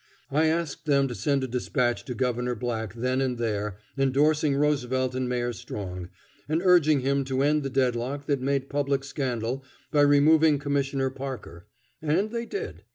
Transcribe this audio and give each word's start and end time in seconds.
I 0.31 0.47
asked 0.47 0.87
them 0.87 1.07
to 1.09 1.13
send 1.13 1.43
a 1.43 1.47
despatch 1.47 2.05
to 2.05 2.15
Governor 2.15 2.55
Black 2.55 2.95
then 2.95 3.21
and 3.21 3.37
there 3.37 3.77
endorsing 3.95 4.55
Roosevelt 4.55 5.13
and 5.13 5.29
Mayor 5.29 5.53
Strong, 5.53 6.09
and 6.49 6.59
urging 6.63 7.01
him 7.01 7.23
to 7.25 7.43
end 7.43 7.61
the 7.61 7.69
deadlock 7.69 8.25
that 8.25 8.41
made 8.41 8.67
public 8.67 9.03
scandal 9.03 9.63
by 9.91 10.01
removing 10.01 10.57
Commissioner 10.57 11.11
Parker; 11.11 11.67
and 12.01 12.31
they 12.31 12.47
did. 12.47 12.81